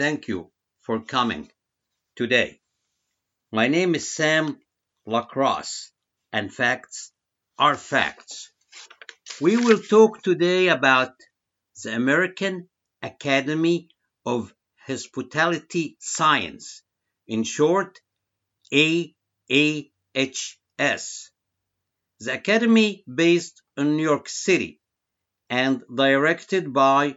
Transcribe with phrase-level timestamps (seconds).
[0.00, 1.50] Thank you for coming
[2.16, 2.62] today.
[3.52, 4.58] My name is Sam
[5.04, 5.92] Lacrosse,
[6.32, 7.12] and facts
[7.58, 8.50] are facts.
[9.42, 11.12] We will talk today about
[11.84, 12.70] the American
[13.02, 13.90] Academy
[14.24, 14.54] of
[14.86, 16.82] Hospitality Science,
[17.26, 18.00] in short,
[18.72, 19.12] AAHS.
[22.20, 24.80] The academy based in New York City
[25.50, 27.16] and directed by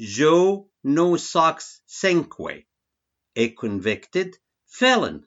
[0.00, 2.64] Joe No Socks Cinque,
[3.34, 4.36] a convicted
[4.68, 5.26] felon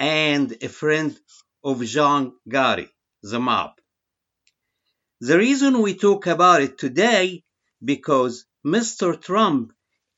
[0.00, 1.16] and a friend
[1.62, 2.88] of John Gotti,
[3.22, 3.78] the mob.
[5.20, 7.44] The reason we talk about it today
[7.84, 9.22] because Mr.
[9.22, 9.72] Trump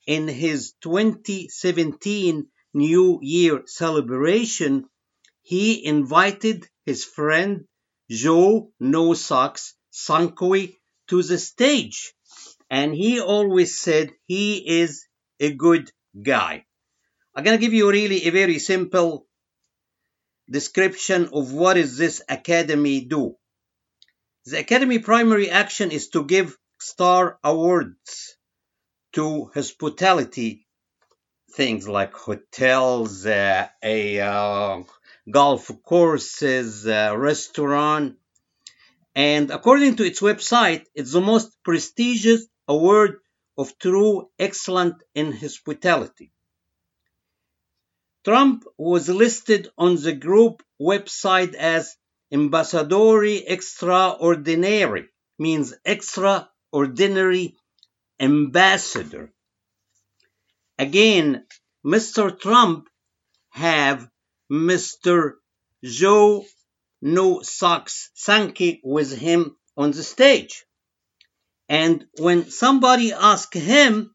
[0.07, 4.89] in his 2017 New Year celebration,
[5.43, 7.67] he invited his friend
[8.09, 10.79] Joe No Socks Cinque
[11.09, 12.15] to the stage.
[12.71, 15.07] And he always said he is
[15.41, 15.91] a good
[16.21, 16.65] guy.
[17.35, 19.27] I'm going to give you really a very simple
[20.51, 23.37] description of what is this academy do.
[24.47, 28.37] The academy primary action is to give star awards
[29.13, 30.67] to hospitality
[31.53, 34.83] things like hotels, uh, a uh,
[35.31, 38.17] golf courses, uh, restaurant,
[39.15, 43.21] and according to its website, it's the most prestigious award
[43.57, 46.31] of true excellent in hospitality.
[48.25, 51.97] Trump was listed on the group website as
[52.33, 57.57] Ambassadori Extraordinary, means extraordinary
[58.21, 59.33] ambassador.
[60.79, 61.47] Again,
[61.85, 62.39] Mr.
[62.39, 62.89] Trump
[63.51, 64.09] have
[64.53, 65.35] Mr.
[65.83, 66.45] Joe
[67.01, 70.67] No Socks Cinque with him on the stage.
[71.69, 74.15] And when somebody asked him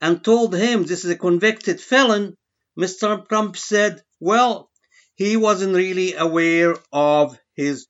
[0.00, 2.36] and told him this is a convicted felon,
[2.78, 3.26] Mr.
[3.28, 4.70] Trump said, well,
[5.14, 7.86] he wasn't really aware of his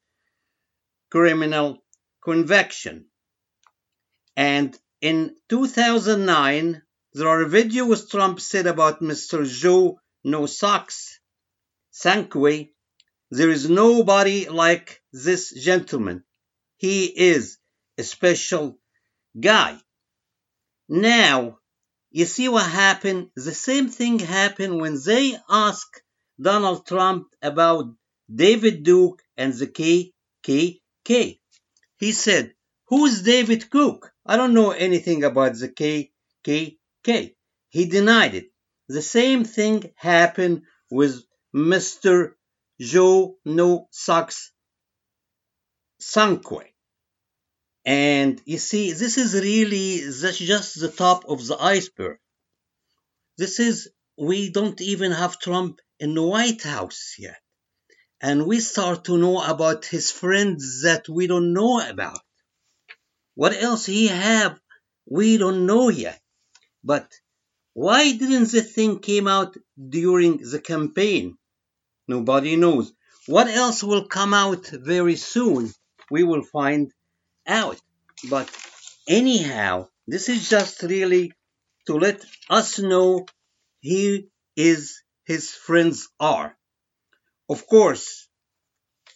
[1.10, 1.82] criminal
[2.22, 3.06] conviction.
[4.36, 6.82] And in 2009,
[7.14, 9.46] there are videos Trump said about Mr.
[9.46, 11.20] Joe No Socks
[11.90, 12.70] Cinque.
[13.30, 16.24] There is nobody like this gentleman.
[16.76, 17.58] He is
[17.98, 18.78] a special
[19.38, 19.78] guy.
[20.88, 21.58] Now,
[22.10, 23.30] you see what happened?
[23.34, 26.02] The same thing happened when they asked
[26.40, 27.94] Donald Trump about
[28.32, 31.40] David Duke and the KKK.
[31.96, 32.54] He said,
[32.86, 34.12] Who's David Cook?
[34.26, 37.34] I don't know anything about the KKK.
[37.70, 38.50] He denied it.
[38.88, 41.24] The same thing happened with
[41.54, 42.34] Mr.
[42.80, 44.52] Joe No Socks
[45.98, 46.73] Cinque.
[47.84, 52.18] And you see, this is really that's just the top of the iceberg.
[53.36, 57.36] This is, we don't even have Trump in the White House yet.
[58.20, 62.20] And we start to know about his friends that we don't know about.
[63.34, 64.58] What else he have,
[65.06, 66.20] we don't know yet.
[66.82, 67.12] But
[67.74, 71.36] why didn't the thing came out during the campaign?
[72.06, 72.92] Nobody knows.
[73.26, 75.72] What else will come out very soon?
[76.10, 76.92] We will find
[77.46, 77.80] out.
[78.30, 78.50] But
[79.08, 81.32] anyhow, this is just really
[81.86, 83.26] to let us know
[83.80, 86.56] he is his friends are.
[87.48, 88.28] Of course,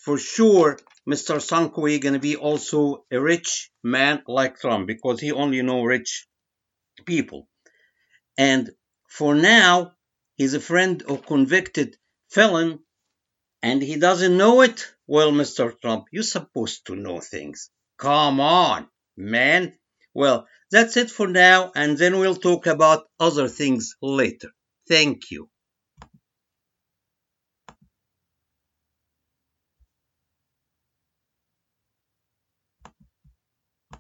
[0.04, 0.78] for sure,
[1.08, 1.40] Mr.
[1.40, 6.26] Cinque gonna be also a rich man like Trump because he only know rich
[7.06, 7.48] people.
[8.36, 8.70] And
[9.08, 9.94] for now,
[10.36, 11.96] he's a friend of convicted
[12.28, 12.80] felon
[13.62, 14.86] and he doesn't know it.
[15.06, 15.78] Well, Mr.
[15.80, 17.70] Trump, you're supposed to know things.
[17.98, 19.78] Come on, man.
[20.14, 24.52] Well, that's it for now, and then we'll talk about other things later.
[24.88, 25.50] Thank you.